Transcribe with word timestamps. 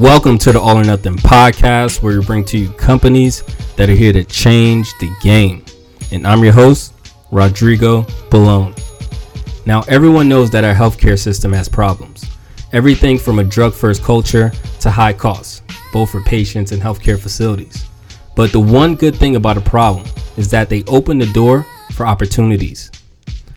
Welcome 0.00 0.38
to 0.38 0.52
the 0.52 0.58
All 0.58 0.78
or 0.78 0.82
Nothing 0.82 1.16
podcast, 1.16 2.00
where 2.00 2.18
we 2.18 2.24
bring 2.24 2.42
to 2.46 2.56
you 2.56 2.70
companies 2.70 3.42
that 3.76 3.90
are 3.90 3.94
here 3.94 4.14
to 4.14 4.24
change 4.24 4.90
the 4.98 5.14
game. 5.20 5.62
And 6.10 6.26
I'm 6.26 6.42
your 6.42 6.54
host, 6.54 6.94
Rodrigo 7.30 8.04
Balone. 8.30 8.74
Now, 9.66 9.82
everyone 9.88 10.26
knows 10.26 10.50
that 10.52 10.64
our 10.64 10.72
healthcare 10.72 11.18
system 11.18 11.52
has 11.52 11.68
problems. 11.68 12.24
Everything 12.72 13.18
from 13.18 13.40
a 13.40 13.44
drug 13.44 13.74
first 13.74 14.02
culture 14.02 14.50
to 14.80 14.90
high 14.90 15.12
costs, 15.12 15.60
both 15.92 16.10
for 16.10 16.22
patients 16.22 16.72
and 16.72 16.80
healthcare 16.80 17.20
facilities. 17.20 17.84
But 18.34 18.52
the 18.52 18.60
one 18.60 18.94
good 18.94 19.16
thing 19.16 19.36
about 19.36 19.58
a 19.58 19.60
problem 19.60 20.08
is 20.38 20.50
that 20.50 20.70
they 20.70 20.82
open 20.84 21.18
the 21.18 21.30
door 21.34 21.66
for 21.92 22.06
opportunities. 22.06 22.90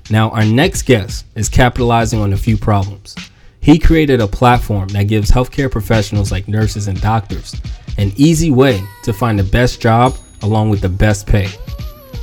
Now, 0.10 0.30
our 0.32 0.44
next 0.44 0.82
guest 0.82 1.26
is 1.36 1.48
capitalizing 1.48 2.20
on 2.20 2.34
a 2.34 2.38
few 2.38 2.58
problems. 2.58 3.16
He 3.64 3.80
created 3.80 4.20
a 4.20 4.28
platform 4.28 4.90
that 4.90 5.08
gives 5.08 5.32
healthcare 5.32 5.72
professionals 5.72 6.34
like 6.34 6.50
nurses 6.50 6.90
and 6.90 7.00
doctors 7.00 7.56
an 7.98 8.12
easy 8.18 8.52
way 8.52 8.84
to 9.04 9.14
find 9.14 9.40
the 9.40 9.44
best 9.44 9.82
job 9.82 10.18
along 10.42 10.70
with 10.70 10.82
the 10.82 10.90
best 10.90 11.26
pay. 11.26 11.48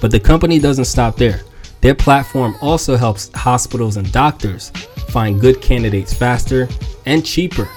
But 0.02 0.10
the 0.10 0.20
company 0.20 0.58
doesn't 0.58 0.84
stop 0.84 1.16
there. 1.16 1.40
Their 1.80 1.94
platform 1.94 2.56
also 2.60 2.96
helps 2.96 3.30
hospitals 3.34 3.96
and 3.96 4.12
doctors 4.12 4.68
find 5.08 5.40
good 5.40 5.62
candidates 5.62 6.12
faster 6.12 6.68
and 7.06 7.24
cheaper 7.24 7.68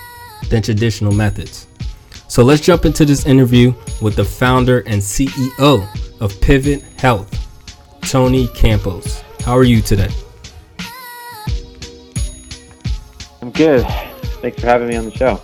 than 0.49 0.61
traditional 0.61 1.13
methods. 1.13 1.67
So 2.27 2.43
let's 2.43 2.61
jump 2.61 2.83
into 2.83 3.05
this 3.05 3.25
interview 3.25 3.73
with 4.01 4.17
the 4.17 4.25
founder 4.25 4.79
and 4.81 5.01
CEO 5.01 5.87
of 6.19 6.41
Pivot 6.41 6.81
Health, 6.97 7.31
Tony 8.01 8.47
Campos. 8.49 9.21
How 9.45 9.55
are 9.55 9.63
you 9.63 9.81
today? 9.81 10.09
Good. 13.53 13.85
Thanks 14.41 14.59
for 14.59 14.67
having 14.67 14.87
me 14.87 14.95
on 14.95 15.05
the 15.05 15.11
show. 15.11 15.41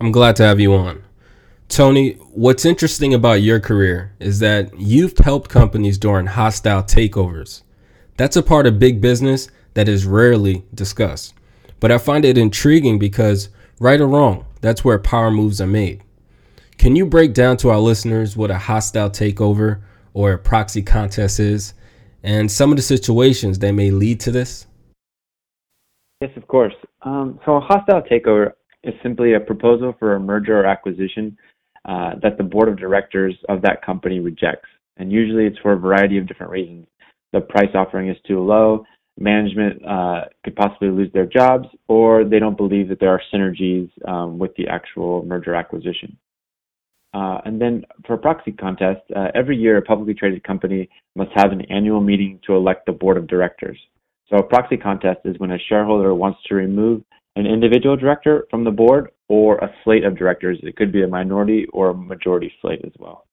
I'm 0.00 0.12
glad 0.12 0.36
to 0.36 0.42
have 0.42 0.60
you 0.60 0.74
on. 0.74 1.02
Tony, 1.68 2.12
what's 2.32 2.64
interesting 2.64 3.14
about 3.14 3.42
your 3.42 3.60
career 3.60 4.12
is 4.20 4.38
that 4.40 4.78
you've 4.78 5.16
helped 5.18 5.50
companies 5.50 5.98
during 5.98 6.26
hostile 6.26 6.82
takeovers. 6.82 7.62
That's 8.16 8.36
a 8.36 8.42
part 8.42 8.66
of 8.66 8.78
big 8.78 9.00
business 9.00 9.48
that 9.74 9.88
is 9.88 10.06
rarely 10.06 10.64
discussed. 10.74 11.34
But 11.80 11.90
I 11.90 11.98
find 11.98 12.24
it 12.24 12.38
intriguing 12.38 12.98
because, 12.98 13.48
right 13.80 14.00
or 14.00 14.06
wrong, 14.06 14.46
that's 14.60 14.84
where 14.84 14.98
power 14.98 15.30
moves 15.30 15.60
are 15.60 15.66
made. 15.66 16.02
Can 16.78 16.96
you 16.96 17.06
break 17.06 17.34
down 17.34 17.56
to 17.58 17.70
our 17.70 17.78
listeners 17.78 18.36
what 18.36 18.50
a 18.50 18.58
hostile 18.58 19.10
takeover 19.10 19.80
or 20.12 20.32
a 20.32 20.38
proxy 20.38 20.82
contest 20.82 21.40
is 21.40 21.74
and 22.22 22.50
some 22.50 22.70
of 22.70 22.76
the 22.76 22.82
situations 22.82 23.58
that 23.58 23.72
may 23.72 23.90
lead 23.90 24.20
to 24.20 24.30
this? 24.30 24.66
Yes, 26.24 26.38
of 26.38 26.48
course. 26.48 26.72
Um, 27.02 27.38
so 27.44 27.56
a 27.56 27.60
hostile 27.60 28.00
takeover 28.00 28.52
is 28.82 28.94
simply 29.02 29.34
a 29.34 29.40
proposal 29.40 29.94
for 29.98 30.14
a 30.14 30.20
merger 30.20 30.58
or 30.58 30.64
acquisition 30.64 31.36
uh, 31.84 32.12
that 32.22 32.38
the 32.38 32.42
board 32.42 32.70
of 32.70 32.78
directors 32.78 33.34
of 33.50 33.60
that 33.60 33.84
company 33.84 34.20
rejects. 34.20 34.70
And 34.96 35.12
usually 35.12 35.44
it's 35.44 35.58
for 35.58 35.74
a 35.74 35.78
variety 35.78 36.16
of 36.16 36.26
different 36.26 36.50
reasons. 36.50 36.86
The 37.34 37.42
price 37.42 37.68
offering 37.74 38.08
is 38.08 38.16
too 38.26 38.40
low, 38.40 38.86
management 39.18 39.84
uh, 39.84 40.22
could 40.42 40.56
possibly 40.56 40.88
lose 40.88 41.12
their 41.12 41.26
jobs, 41.26 41.68
or 41.88 42.24
they 42.24 42.38
don't 42.38 42.56
believe 42.56 42.88
that 42.88 43.00
there 43.00 43.10
are 43.10 43.20
synergies 43.30 43.90
um, 44.08 44.38
with 44.38 44.54
the 44.56 44.66
actual 44.66 45.26
merger 45.26 45.54
acquisition. 45.54 46.16
Uh, 47.12 47.42
and 47.44 47.60
then 47.60 47.84
for 48.06 48.14
a 48.14 48.18
proxy 48.18 48.52
contest, 48.52 49.02
uh, 49.14 49.26
every 49.34 49.58
year 49.58 49.76
a 49.76 49.82
publicly 49.82 50.14
traded 50.14 50.42
company 50.42 50.88
must 51.16 51.32
have 51.34 51.52
an 51.52 51.60
annual 51.70 52.00
meeting 52.00 52.40
to 52.46 52.54
elect 52.54 52.86
the 52.86 52.92
board 52.92 53.18
of 53.18 53.26
directors. 53.26 53.78
So 54.30 54.38
a 54.38 54.42
proxy 54.42 54.76
contest 54.76 55.20
is 55.24 55.38
when 55.38 55.50
a 55.50 55.58
shareholder 55.68 56.14
wants 56.14 56.40
to 56.46 56.54
remove 56.54 57.02
an 57.36 57.46
individual 57.46 57.96
director 57.96 58.46
from 58.50 58.64
the 58.64 58.70
board 58.70 59.10
or 59.28 59.58
a 59.58 59.74
slate 59.82 60.04
of 60.04 60.16
directors. 60.16 60.58
It 60.62 60.76
could 60.76 60.92
be 60.92 61.02
a 61.02 61.08
minority 61.08 61.66
or 61.72 61.90
a 61.90 61.94
majority 61.94 62.52
slate 62.60 62.80
as 62.84 62.92
well. 62.98 63.26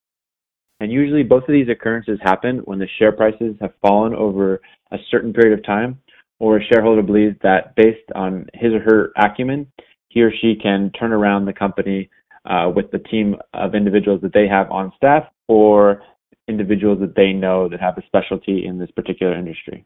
And 0.80 0.92
usually 0.92 1.24
both 1.24 1.44
of 1.44 1.54
these 1.54 1.70
occurrences 1.70 2.20
happen 2.24 2.58
when 2.66 2.80
the 2.80 2.88
share 2.98 3.12
prices 3.12 3.56
have 3.62 3.74
fallen 3.82 4.16
over 4.16 4.62
a 4.92 4.98
certain 5.12 5.32
period 5.32 5.58
of 5.58 5.64
time 5.64 6.00
or 6.40 6.58
a 6.58 6.66
shareholder 6.66 7.04
believes 7.04 7.36
that 7.44 7.76
based 7.76 8.12
on 8.16 8.48
his 8.56 8.74
or 8.74 8.80
her 8.80 9.12
acumen, 9.16 9.72
he 10.10 10.24
or 10.24 10.32
she 10.42 10.56
can 10.56 10.92
turn 11.00 11.14
around 11.14 11.46
the 11.46 11.54
company 11.54 12.10
uh, 12.46 12.72
with 12.76 12.90
the 12.92 12.98
team 12.98 13.36
of 13.54 13.76
individuals 13.76 14.22
that 14.22 14.34
they 14.34 14.48
have 14.48 14.72
on 14.72 14.92
staff 14.98 15.26
or 15.48 16.02
individuals 16.48 17.00
that 17.00 17.16
they 17.16 17.32
know 17.32 17.70
that 17.70 17.80
have 17.80 17.98
a 18.00 18.06
specialty 18.08 18.66
in 18.66 18.80
this 18.80 18.90
particular 18.92 19.38
industry. 19.38 19.86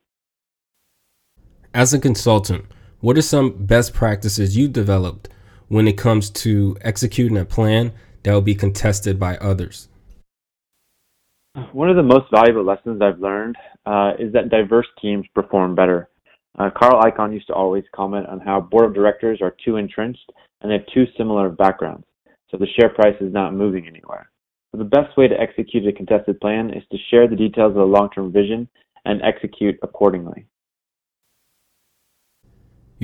As 1.75 1.93
a 1.93 1.99
consultant, 1.99 2.63
what 3.01 3.17
are 3.17 3.21
some 3.21 3.65
best 3.65 3.93
practices 3.93 4.55
you 4.55 4.69
developed 4.69 5.27
when 5.67 5.89
it 5.89 5.97
comes 5.97 6.29
to 6.29 6.77
executing 6.79 7.37
a 7.37 7.43
plan 7.43 7.91
that 8.23 8.31
will 8.31 8.39
be 8.39 8.55
contested 8.55 9.19
by 9.19 9.35
others? 9.39 9.89
One 11.73 11.89
of 11.89 11.97
the 11.97 12.01
most 12.01 12.31
valuable 12.31 12.63
lessons 12.63 13.01
I've 13.01 13.19
learned 13.19 13.57
uh, 13.85 14.13
is 14.17 14.31
that 14.31 14.47
diverse 14.47 14.87
teams 15.01 15.25
perform 15.35 15.75
better. 15.75 16.07
Uh, 16.57 16.69
Carl 16.69 17.01
Icahn 17.01 17.33
used 17.33 17.47
to 17.47 17.53
always 17.53 17.83
comment 17.93 18.25
on 18.27 18.39
how 18.39 18.61
board 18.61 18.85
of 18.85 18.93
directors 18.93 19.41
are 19.41 19.53
too 19.65 19.75
entrenched 19.75 20.31
and 20.61 20.71
they 20.71 20.75
have 20.75 20.87
too 20.93 21.03
similar 21.17 21.49
backgrounds, 21.49 22.07
so 22.49 22.55
the 22.55 22.67
share 22.79 22.87
price 22.87 23.17
is 23.19 23.33
not 23.33 23.53
moving 23.53 23.85
anywhere. 23.85 24.31
So 24.71 24.77
the 24.77 24.85
best 24.85 25.17
way 25.17 25.27
to 25.27 25.37
execute 25.37 25.85
a 25.85 25.91
contested 25.91 26.39
plan 26.39 26.69
is 26.69 26.83
to 26.93 26.97
share 27.11 27.27
the 27.27 27.35
details 27.35 27.71
of 27.71 27.75
the 27.75 27.83
long-term 27.83 28.31
vision 28.31 28.69
and 29.03 29.21
execute 29.23 29.77
accordingly. 29.83 30.45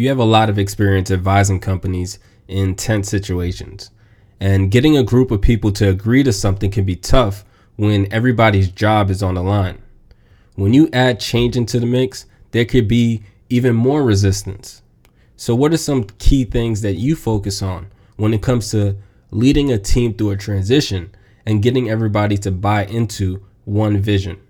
You 0.01 0.09
have 0.09 0.17
a 0.17 0.23
lot 0.23 0.49
of 0.49 0.57
experience 0.57 1.11
advising 1.11 1.59
companies 1.59 2.17
in 2.47 2.73
tense 2.73 3.07
situations. 3.07 3.91
And 4.39 4.71
getting 4.71 4.97
a 4.97 5.03
group 5.03 5.29
of 5.29 5.43
people 5.43 5.71
to 5.73 5.89
agree 5.89 6.23
to 6.23 6.33
something 6.33 6.71
can 6.71 6.85
be 6.85 6.95
tough 6.95 7.45
when 7.75 8.11
everybody's 8.11 8.71
job 8.71 9.11
is 9.11 9.21
on 9.21 9.35
the 9.35 9.43
line. 9.43 9.79
When 10.55 10.73
you 10.73 10.89
add 10.91 11.19
change 11.19 11.55
into 11.55 11.79
the 11.79 11.85
mix, 11.85 12.25
there 12.49 12.65
could 12.65 12.87
be 12.87 13.21
even 13.49 13.75
more 13.75 14.01
resistance. 14.01 14.81
So, 15.35 15.53
what 15.53 15.71
are 15.71 15.77
some 15.77 16.05
key 16.17 16.45
things 16.45 16.81
that 16.81 16.95
you 16.95 17.15
focus 17.15 17.61
on 17.61 17.91
when 18.15 18.33
it 18.33 18.41
comes 18.41 18.71
to 18.71 18.97
leading 19.29 19.71
a 19.71 19.77
team 19.77 20.15
through 20.15 20.31
a 20.31 20.35
transition 20.35 21.13
and 21.45 21.61
getting 21.61 21.91
everybody 21.91 22.39
to 22.39 22.49
buy 22.49 22.85
into 22.85 23.45
one 23.65 23.99
vision? 23.99 24.41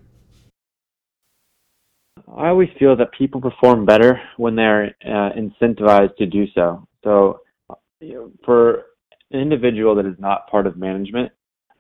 I 2.38 2.48
always 2.48 2.70
feel 2.80 2.96
that 2.96 3.12
people 3.12 3.42
perform 3.42 3.86
better 3.86 4.22
when 4.38 4.56
they're 4.56 4.96
uh, 5.06 5.32
incentivized 5.36 6.16
to 6.18 6.26
do 6.26 6.46
so. 6.56 6.88
So, 7.04 7.42
you 8.00 8.14
know, 8.14 8.32
for 8.46 8.86
an 9.32 9.40
individual 9.40 9.96
that 9.96 10.06
is 10.06 10.16
not 10.18 10.50
part 10.50 10.66
of 10.66 10.78
management, 10.78 11.32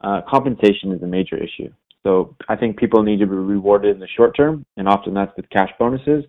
uh, 0.01 0.21
compensation 0.29 0.91
is 0.91 1.01
a 1.03 1.07
major 1.07 1.37
issue. 1.37 1.71
So, 2.03 2.35
I 2.49 2.55
think 2.55 2.77
people 2.77 3.03
need 3.03 3.19
to 3.19 3.27
be 3.27 3.35
rewarded 3.35 3.95
in 3.95 3.99
the 3.99 4.07
short 4.17 4.35
term, 4.35 4.65
and 4.75 4.87
often 4.87 5.13
that's 5.13 5.35
with 5.37 5.49
cash 5.51 5.69
bonuses, 5.79 6.25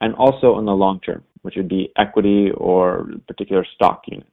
and 0.00 0.14
also 0.14 0.58
in 0.58 0.66
the 0.66 0.72
long 0.72 1.00
term, 1.00 1.24
which 1.42 1.54
would 1.56 1.68
be 1.68 1.90
equity 1.96 2.50
or 2.56 3.08
particular 3.26 3.66
stock 3.74 4.02
unit. 4.06 4.26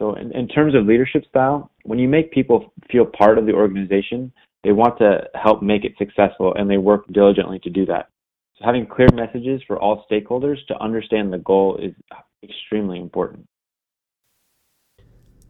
So, 0.00 0.14
in, 0.14 0.30
in 0.32 0.46
terms 0.46 0.74
of 0.74 0.84
leadership 0.86 1.24
style, 1.28 1.70
when 1.84 1.98
you 1.98 2.08
make 2.08 2.30
people 2.30 2.72
feel 2.90 3.06
part 3.06 3.38
of 3.38 3.46
the 3.46 3.52
organization, 3.52 4.32
they 4.62 4.72
want 4.72 4.98
to 4.98 5.22
help 5.34 5.62
make 5.62 5.84
it 5.84 5.94
successful 5.98 6.54
and 6.54 6.70
they 6.70 6.78
work 6.78 7.06
diligently 7.12 7.58
to 7.60 7.70
do 7.70 7.86
that. 7.86 8.08
So 8.58 8.64
having 8.64 8.86
clear 8.86 9.08
messages 9.12 9.62
for 9.66 9.80
all 9.80 10.04
stakeholders 10.10 10.64
to 10.68 10.78
understand 10.80 11.32
the 11.32 11.38
goal 11.38 11.76
is 11.76 11.92
extremely 12.42 13.00
important. 13.00 13.48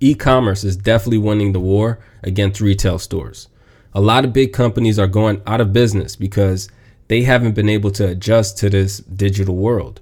E-commerce 0.01 0.65
is 0.65 0.77
definitely 0.77 1.19
winning 1.19 1.53
the 1.53 1.61
war 1.61 1.99
against 2.23 2.61
retail 2.61 2.99
stores. 2.99 3.49
A 3.93 4.01
lot 4.01 4.25
of 4.25 4.33
big 4.33 4.53
companies 4.53 4.99
are 4.99 5.07
going 5.07 5.41
out 5.47 5.61
of 5.61 5.73
business 5.73 6.17
because 6.17 6.69
they 7.09 7.23
haven't 7.23 7.55
been 7.55 7.69
able 7.69 7.91
to 7.93 8.09
adjust 8.09 8.59
to 8.59 8.71
this 8.71 8.99
digital 8.99 9.55
world. 9.55 10.01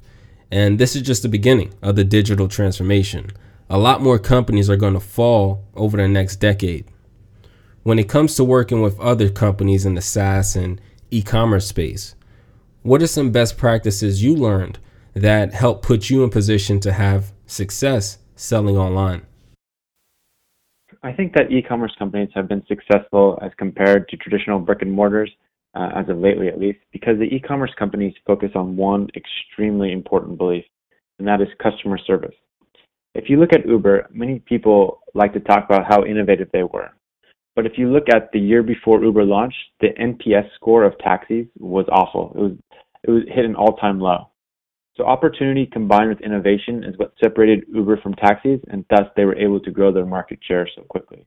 And 0.50 0.78
this 0.78 0.94
is 0.94 1.02
just 1.02 1.22
the 1.22 1.28
beginning 1.28 1.75
of 1.82 1.96
the 1.96 2.04
digital 2.04 2.49
transformation. 2.49 3.31
A 3.69 3.78
lot 3.78 4.02
more 4.02 4.19
companies 4.19 4.70
are 4.70 4.76
going 4.76 4.94
to 4.94 5.00
fall 5.00 5.64
over 5.75 5.96
the 5.96 6.08
next 6.08 6.37
decade. 6.37 6.87
When 7.82 7.99
it 7.99 8.08
comes 8.08 8.37
to 8.37 8.44
working 8.44 8.81
with 8.81 9.00
other 9.00 9.28
companies 9.28 9.84
in 9.84 9.94
the 9.94 10.02
SaaS 10.02 10.54
and 10.54 10.81
e 11.10 11.22
commerce 11.22 11.66
space, 11.66 12.14
what 12.82 13.00
are 13.02 13.06
some 13.06 13.31
best 13.31 13.56
practices 13.56 14.23
you 14.23 14.34
learned 14.34 14.79
that 15.14 15.55
help 15.55 15.82
put 15.82 16.11
you 16.11 16.25
in 16.25 16.31
position 16.31 16.81
to 16.81 16.93
have 16.93 17.32
success 17.46 18.19
selling 18.34 18.76
online? 18.76 19.23
I 21.02 21.12
think 21.12 21.32
that 21.34 21.50
e-commerce 21.50 21.94
companies 21.99 22.31
have 22.34 22.49
been 22.49 22.64
successful 22.67 23.38
as 23.43 23.50
compared 23.56 24.08
to 24.08 24.17
traditional 24.17 24.58
brick 24.58 24.82
and 24.82 24.93
mortars, 24.93 25.31
uh, 25.75 25.90
as 25.96 26.08
of 26.08 26.19
lately 26.19 26.49
at 26.49 26.61
least, 26.61 26.79
because 26.93 27.19
the 27.19 27.25
e-commerce 27.25 27.73
companies 27.79 28.14
focus 28.26 28.50
on 28.55 28.76
one 28.76 29.08
extremely 29.17 29.93
important 29.93 30.38
belief, 30.38 30.64
and 31.19 31.26
that 31.26 31.40
is 31.40 31.49
customer 31.62 31.99
service. 31.99 32.35
If 33.14 33.28
you 33.28 33.38
look 33.38 33.52
at 33.52 33.67
Uber, 33.67 34.08
many 34.12 34.38
people 34.38 35.00
like 35.14 35.32
to 35.35 35.40
talk 35.40 35.64
about 35.64 35.87
how 35.87 36.05
innovative 36.05 36.49
they 36.52 36.62
were. 36.62 36.90
But 37.54 37.66
if 37.66 37.72
you 37.76 37.93
look 37.93 38.08
at 38.08 38.31
the 38.32 38.38
year 38.38 38.62
before 38.62 39.04
Uber 39.04 39.25
launched, 39.25 39.58
the 39.81 39.88
NPS 39.88 40.49
score 40.54 40.84
of 40.84 40.99
taxis 40.99 41.46
was 41.58 41.87
awful. 41.93 42.32
It 42.34 42.40
was 42.40 42.52
it 43.04 43.10
was 43.10 43.22
hit 43.28 43.44
an 43.44 43.56
all-time 43.56 44.00
low. 44.00 44.28
So 44.96 45.04
opportunity 45.04 45.66
combined 45.66 46.10
with 46.10 46.20
innovation 46.20 46.84
is 46.84 46.96
what 46.99 47.14
separated 47.22 47.64
Uber 47.72 47.96
from 48.02 48.14
taxis, 48.14 48.60
and 48.69 48.84
thus 48.90 49.06
they 49.16 49.25
were 49.25 49.37
able 49.37 49.58
to 49.60 49.70
grow 49.70 49.93
their 49.93 50.06
market 50.06 50.38
share 50.46 50.69
so 50.76 50.82
quickly. 50.82 51.26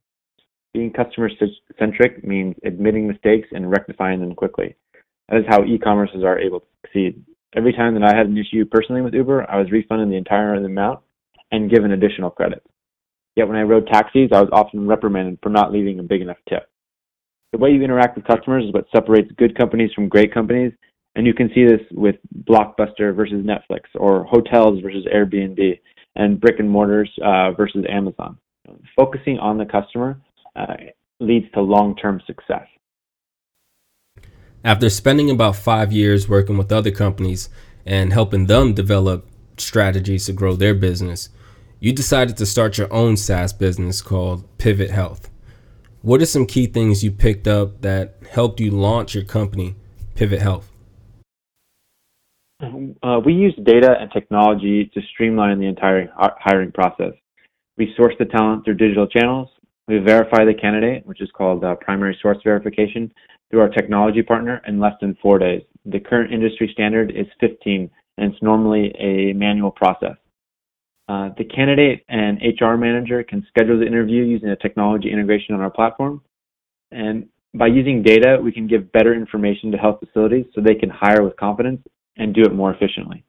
Being 0.74 0.92
customer 0.92 1.30
centric 1.80 2.24
means 2.24 2.56
admitting 2.64 3.08
mistakes 3.08 3.48
and 3.52 3.72
rectifying 3.72 4.20
them 4.20 4.36
quickly. 4.36 4.76
That 5.30 5.40
is 5.40 5.46
how 5.50 5.64
e-commerces 5.64 6.24
are 6.24 6.40
able 6.40 6.60
to 6.62 6.66
succeed. 6.82 7.26
Every 7.56 7.74
time 7.74 7.94
that 7.96 8.04
I 8.04 8.16
had 8.16 8.28
an 8.28 8.38
issue 8.38 8.66
personally 8.66 9.02
with 9.02 9.14
Uber, 9.14 9.50
I 9.50 9.58
was 9.58 9.72
refunded 9.72 10.10
the 10.10 10.18
entire 10.18 10.54
amount 10.56 11.00
and 11.52 11.72
given 11.72 11.92
additional 11.92 12.30
credits. 12.30 12.68
Yet 13.36 13.48
when 13.48 13.58
I 13.58 13.64
rode 13.64 13.88
taxis, 13.88 14.30
I 14.32 14.42
was 14.42 14.50
often 14.52 14.88
reprimanded 14.88 15.40
for 15.44 15.50
not 15.50 15.72
leaving 15.72 16.00
a 16.00 16.04
big 16.04 16.22
enough 16.22 16.38
tip. 16.48 16.70
The 17.52 17.58
way 17.58 17.72
you 17.72 17.82
interact 17.82 18.16
with 18.16 18.26
customers 18.26 18.66
is 18.66 18.74
what 18.74 18.86
separates 18.94 19.32
good 19.38 19.58
companies 19.58 19.92
from 19.94 20.10
great 20.10 20.34
companies 20.34 20.74
and 21.16 21.26
you 21.26 21.34
can 21.34 21.50
see 21.56 21.66
this 21.66 21.82
with 21.92 22.16
Blockbuster 22.44 23.16
versus 23.16 23.46
Netflix, 23.46 23.84
or 23.96 24.26
hotels 24.26 24.82
versus 24.82 25.06
Airbnb, 25.14 25.80
and 26.16 26.40
brick 26.40 26.60
and 26.60 26.70
mortars 26.70 27.10
uh, 27.24 27.52
versus 27.52 27.86
Amazon. 27.90 28.38
Focusing 28.96 29.40
on 29.40 29.58
the 29.58 29.66
customer 29.66 30.20
uh, 30.56 30.76
leads 31.20 31.46
to 31.54 31.62
long 31.62 31.96
term 31.96 32.22
success. 32.28 32.68
After 34.64 34.90
spending 34.90 35.30
about 35.30 35.56
five 35.56 35.94
years 35.94 36.28
working 36.28 36.58
with 36.58 36.72
other 36.72 36.92
companies 36.92 37.50
and 37.86 38.12
helping 38.12 38.48
them 38.48 38.74
develop 38.74 39.28
strategies 39.58 40.26
to 40.26 40.34
grow 40.34 40.56
their 40.56 40.74
business, 40.74 41.30
you 41.80 41.94
decided 41.94 42.38
to 42.38 42.46
start 42.46 42.78
your 42.78 42.92
own 42.94 43.18
SaaS 43.18 43.54
business 43.54 44.02
called 44.02 44.46
Pivot 44.58 44.92
Health. 44.92 45.30
What 46.02 46.22
are 46.22 46.26
some 46.26 46.46
key 46.46 46.68
things 46.68 47.04
you 47.04 47.12
picked 47.12 47.48
up 47.48 47.82
that 47.82 48.18
helped 48.30 48.60
you 48.60 48.72
launch 48.72 49.16
your 49.16 49.24
company, 49.24 49.76
Pivot 50.14 50.42
Health? 50.42 50.72
Uh, 52.62 53.20
we 53.26 53.34
use 53.34 53.54
data 53.64 53.96
and 54.00 54.10
technology 54.12 54.90
to 54.94 55.02
streamline 55.14 55.60
the 55.60 55.68
entire 55.68 56.10
hiring 56.40 56.72
process. 56.72 57.14
We 57.78 57.94
source 57.98 58.14
the 58.18 58.26
talent 58.26 58.64
through 58.64 58.76
digital 58.76 59.08
channels. 59.08 59.50
We 59.88 60.00
verify 60.00 60.46
the 60.46 60.54
candidate, 60.54 61.06
which 61.06 61.22
is 61.22 61.30
called 61.36 61.64
uh, 61.64 61.76
primary 61.76 62.18
source 62.22 62.38
verification, 62.44 63.12
through 63.52 63.62
our 63.62 63.70
technology 63.70 64.24
partner 64.24 64.62
in 64.68 64.80
less 64.80 64.94
than 65.02 65.18
four 65.22 65.38
days. 65.38 65.62
The 65.86 66.00
current 66.00 66.34
industry 66.34 66.70
standard 66.72 67.12
is 67.12 67.28
15, 67.40 67.90
and 68.18 68.34
it's 68.34 68.42
normally 68.42 68.94
a 68.98 69.34
manual 69.34 69.72
process. 69.72 70.16
Uh, 71.08 71.30
the 71.38 71.46
candidate 71.46 72.04
and 72.10 72.40
HR 72.42 72.76
manager 72.76 73.24
can 73.24 73.46
schedule 73.50 73.80
the 73.80 73.86
interview 73.86 74.24
using 74.24 74.50
a 74.50 74.56
technology 74.56 75.12
integration 75.12 75.54
on 75.54 75.62
our 75.62 75.70
platform. 75.70 76.22
And 76.92 77.28
by 77.54 77.68
using 77.68 78.02
data, 78.02 78.40
we 78.44 78.52
can 78.52 78.68
give 78.68 78.92
better 78.92 79.14
information 79.14 79.72
to 79.72 79.78
health 79.78 80.00
facilities 80.00 80.46
so 80.54 80.62
they 80.62 80.76
can 80.76 80.90
hire 80.90 81.24
with 81.24 81.38
confidence 81.38 81.82
and 82.18 82.34
do 82.34 82.42
it 82.42 82.54
more 82.54 82.74
efficiently. 82.74 83.24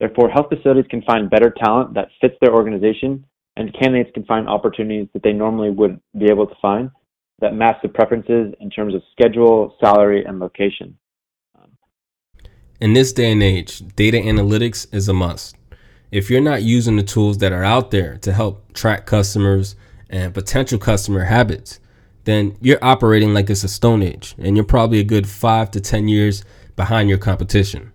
Therefore, 0.00 0.28
health 0.28 0.48
facilities 0.48 0.86
can 0.90 1.02
find 1.02 1.30
better 1.30 1.54
talent 1.64 1.94
that 1.94 2.08
fits 2.20 2.34
their 2.40 2.52
organization, 2.52 3.24
and 3.56 3.72
candidates 3.80 4.10
can 4.12 4.24
find 4.24 4.48
opportunities 4.48 5.08
that 5.14 5.22
they 5.22 5.32
normally 5.32 5.70
wouldn't 5.70 6.02
be 6.18 6.26
able 6.26 6.46
to 6.46 6.54
find 6.60 6.90
that 7.40 7.54
match 7.54 7.76
the 7.82 7.88
preferences 7.88 8.54
in 8.60 8.70
terms 8.70 8.94
of 8.94 9.02
schedule, 9.12 9.76
salary, 9.80 10.24
and 10.24 10.38
location. 10.40 10.98
In 12.80 12.92
this 12.92 13.12
day 13.12 13.32
and 13.32 13.42
age, 13.42 13.82
data 13.96 14.18
analytics 14.18 14.92
is 14.92 15.08
a 15.08 15.14
must. 15.14 15.56
If 16.14 16.30
you're 16.30 16.40
not 16.40 16.62
using 16.62 16.94
the 16.94 17.02
tools 17.02 17.38
that 17.38 17.50
are 17.50 17.64
out 17.64 17.90
there 17.90 18.18
to 18.18 18.32
help 18.32 18.72
track 18.72 19.04
customers 19.04 19.74
and 20.08 20.32
potential 20.32 20.78
customer 20.78 21.24
habits, 21.24 21.80
then 22.22 22.56
you're 22.60 22.78
operating 22.82 23.34
like 23.34 23.50
it's 23.50 23.64
a 23.64 23.68
stone 23.68 24.00
age 24.00 24.36
and 24.38 24.54
you're 24.54 24.64
probably 24.64 25.00
a 25.00 25.04
good 25.04 25.28
five 25.28 25.72
to 25.72 25.80
10 25.80 26.06
years 26.06 26.44
behind 26.76 27.08
your 27.08 27.18
competition. 27.18 27.92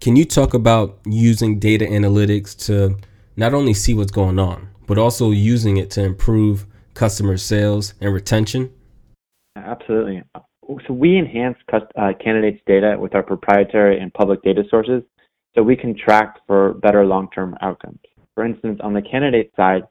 Can 0.00 0.16
you 0.16 0.24
talk 0.24 0.54
about 0.54 0.98
using 1.06 1.60
data 1.60 1.84
analytics 1.84 2.58
to 2.66 2.96
not 3.36 3.54
only 3.54 3.74
see 3.74 3.94
what's 3.94 4.10
going 4.10 4.40
on, 4.40 4.68
but 4.88 4.98
also 4.98 5.30
using 5.30 5.76
it 5.76 5.88
to 5.92 6.02
improve 6.02 6.66
customer 6.94 7.36
sales 7.36 7.94
and 8.00 8.12
retention? 8.12 8.72
Absolutely. 9.54 10.20
So 10.88 10.92
we 10.92 11.16
enhance 11.16 11.58
uh, 11.72 12.12
candidates' 12.20 12.60
data 12.66 12.96
with 12.98 13.14
our 13.14 13.22
proprietary 13.22 14.00
and 14.00 14.12
public 14.12 14.42
data 14.42 14.64
sources 14.68 15.04
so 15.56 15.62
we 15.62 15.76
can 15.76 15.96
track 15.96 16.38
for 16.46 16.74
better 16.74 17.04
long-term 17.04 17.56
outcomes. 17.62 17.98
For 18.34 18.44
instance, 18.44 18.78
on 18.82 18.92
the 18.92 19.02
candidate 19.02 19.52
side, 19.56 19.82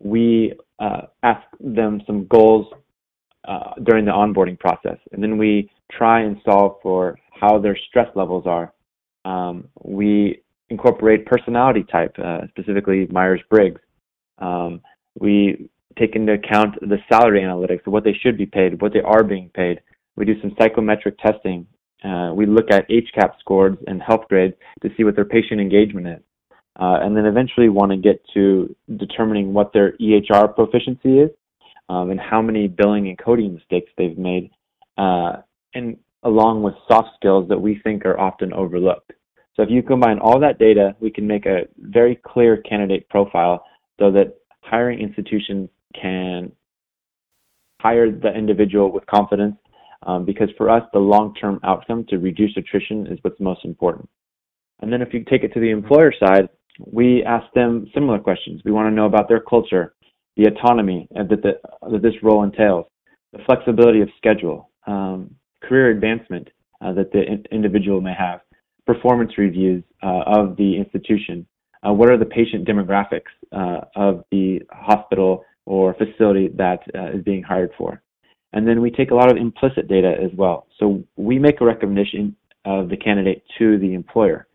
we 0.00 0.54
uh, 0.80 1.02
ask 1.22 1.46
them 1.60 2.02
some 2.06 2.26
goals 2.26 2.66
uh, 3.46 3.74
during 3.84 4.04
the 4.04 4.10
onboarding 4.10 4.58
process, 4.58 4.98
and 5.12 5.22
then 5.22 5.38
we 5.38 5.70
try 5.92 6.22
and 6.22 6.36
solve 6.44 6.78
for 6.82 7.16
how 7.40 7.58
their 7.58 7.76
stress 7.88 8.08
levels 8.16 8.44
are 8.46 8.72
um, 9.24 9.68
we 9.82 10.42
incorporate 10.70 11.26
personality 11.26 11.84
type, 11.90 12.14
uh, 12.22 12.46
specifically 12.48 13.06
Myers 13.10 13.40
Briggs. 13.50 13.80
Um, 14.38 14.80
we 15.18 15.68
take 15.98 16.16
into 16.16 16.32
account 16.32 16.74
the 16.80 16.98
salary 17.08 17.42
analytics, 17.42 17.86
what 17.86 18.04
they 18.04 18.14
should 18.22 18.36
be 18.36 18.46
paid, 18.46 18.80
what 18.82 18.92
they 18.92 19.00
are 19.00 19.22
being 19.22 19.50
paid. 19.54 19.80
We 20.16 20.24
do 20.24 20.40
some 20.40 20.54
psychometric 20.58 21.18
testing. 21.18 21.66
Uh, 22.04 22.32
we 22.34 22.46
look 22.46 22.70
at 22.70 22.88
HCAHPS 22.88 23.38
scores 23.40 23.76
and 23.86 24.02
health 24.02 24.22
grades 24.28 24.54
to 24.82 24.90
see 24.96 25.04
what 25.04 25.14
their 25.14 25.24
patient 25.24 25.60
engagement 25.60 26.06
is. 26.06 26.22
Uh, 26.78 26.98
and 27.02 27.16
then 27.16 27.24
eventually 27.24 27.68
want 27.68 27.92
to 27.92 27.96
get 27.96 28.20
to 28.34 28.74
determining 28.96 29.54
what 29.54 29.72
their 29.72 29.92
EHR 29.98 30.54
proficiency 30.54 31.20
is 31.20 31.30
um, 31.88 32.10
and 32.10 32.18
how 32.18 32.42
many 32.42 32.66
billing 32.66 33.08
and 33.08 33.18
coding 33.18 33.54
mistakes 33.54 33.90
they've 33.96 34.18
made. 34.18 34.50
Uh, 34.98 35.36
and 35.74 35.96
along 36.24 36.62
with 36.62 36.74
soft 36.88 37.08
skills 37.16 37.48
that 37.48 37.58
we 37.58 37.80
think 37.84 38.04
are 38.04 38.18
often 38.18 38.52
overlooked. 38.52 39.12
So 39.54 39.62
if 39.62 39.70
you 39.70 39.82
combine 39.82 40.18
all 40.18 40.40
that 40.40 40.58
data, 40.58 40.96
we 40.98 41.10
can 41.10 41.26
make 41.26 41.46
a 41.46 41.68
very 41.78 42.16
clear 42.16 42.56
candidate 42.56 43.08
profile 43.08 43.64
so 44.00 44.10
that 44.10 44.34
hiring 44.62 44.98
institutions 44.98 45.68
can 46.00 46.50
hire 47.80 48.10
the 48.10 48.32
individual 48.34 48.90
with 48.90 49.06
confidence 49.06 49.56
um, 50.06 50.24
because 50.24 50.48
for 50.56 50.70
us, 50.70 50.82
the 50.92 50.98
long-term 50.98 51.60
outcome 51.64 52.04
to 52.08 52.18
reduce 52.18 52.56
attrition 52.56 53.06
is 53.06 53.18
what's 53.22 53.40
most 53.40 53.64
important. 53.64 54.08
And 54.80 54.92
then 54.92 55.02
if 55.02 55.14
you 55.14 55.24
take 55.24 55.44
it 55.44 55.52
to 55.54 55.60
the 55.60 55.70
employer 55.70 56.12
side, 56.18 56.48
we 56.78 57.22
ask 57.24 57.46
them 57.54 57.86
similar 57.94 58.18
questions. 58.18 58.60
We 58.64 58.72
want 58.72 58.88
to 58.88 58.94
know 58.94 59.06
about 59.06 59.28
their 59.28 59.40
culture, 59.40 59.94
the 60.36 60.46
autonomy 60.46 61.08
that, 61.12 61.28
the, 61.28 61.60
that 61.90 62.02
this 62.02 62.14
role 62.22 62.42
entails, 62.42 62.86
the 63.32 63.38
flexibility 63.46 64.00
of 64.00 64.08
schedule, 64.16 64.70
um, 64.86 65.34
career 65.62 65.90
advancement 65.90 66.48
uh, 66.80 66.92
that 66.92 67.12
the 67.12 67.22
in- 67.22 67.44
individual 67.52 68.00
may 68.00 68.14
have, 68.14 68.40
performance 68.86 69.32
reviews 69.38 69.82
uh, 70.02 70.22
of 70.26 70.56
the 70.56 70.76
institution, 70.76 71.46
uh, 71.86 71.92
what 71.92 72.10
are 72.10 72.18
the 72.18 72.24
patient 72.24 72.66
demographics 72.66 73.32
uh, 73.52 73.80
of 73.96 74.24
the 74.30 74.60
hospital 74.72 75.44
or 75.66 75.94
facility 75.94 76.48
that 76.56 76.80
uh, 76.94 77.16
is 77.16 77.22
being 77.24 77.42
hired 77.42 77.70
for. 77.78 78.02
And 78.54 78.66
then 78.66 78.80
we 78.80 78.90
take 78.90 79.10
a 79.10 79.14
lot 79.14 79.30
of 79.30 79.36
implicit 79.36 79.88
data 79.88 80.14
as 80.22 80.30
well. 80.36 80.68
So 80.78 81.02
we 81.16 81.38
make 81.38 81.60
a 81.60 81.64
recommendation 81.64 82.36
of 82.64 82.88
the 82.88 82.96
candidate 82.96 83.42
to 83.58 83.78
the 83.78 83.92
employer, 83.94 84.46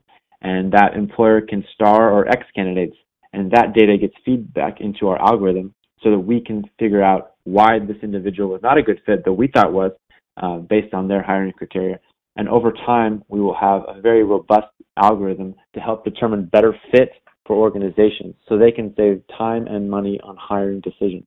and 0.41 0.71
that 0.71 0.95
employer 0.95 1.41
can 1.41 1.63
star 1.75 2.09
or 2.09 2.27
X 2.27 2.43
candidates, 2.55 2.95
and 3.33 3.51
that 3.51 3.73
data 3.73 3.97
gets 3.97 4.15
feedback 4.25 4.79
into 4.79 5.09
our 5.09 5.21
algorithm 5.21 5.73
so 6.01 6.11
that 6.11 6.19
we 6.19 6.39
can 6.39 6.63
figure 6.79 7.03
out 7.03 7.33
why 7.43 7.77
this 7.77 7.97
individual 8.01 8.49
was 8.49 8.61
not 8.63 8.77
a 8.77 8.81
good 8.81 9.01
fit 9.05 9.25
that 9.25 9.33
we 9.33 9.47
thought 9.47 9.73
was, 9.73 9.91
uh, 10.37 10.57
based 10.57 10.93
on 10.93 11.07
their 11.09 11.21
hiring 11.21 11.51
criteria. 11.51 11.99
And 12.37 12.47
over 12.47 12.71
time, 12.71 13.23
we 13.27 13.41
will 13.41 13.55
have 13.55 13.83
a 13.87 13.99
very 13.99 14.23
robust 14.23 14.71
algorithm 14.95 15.55
to 15.73 15.79
help 15.81 16.05
determine 16.05 16.45
better 16.45 16.73
fit 16.91 17.11
for 17.45 17.57
organizations 17.57 18.35
so 18.47 18.57
they 18.57 18.71
can 18.71 18.95
save 18.95 19.21
time 19.37 19.67
and 19.67 19.89
money 19.89 20.21
on 20.23 20.37
hiring 20.37 20.79
decisions. 20.79 21.25